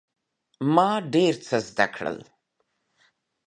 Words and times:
ما 0.73 0.89
ډیر 1.13 1.33
څه 1.47 1.55
زده 1.69 1.87
کړل. 1.95 2.17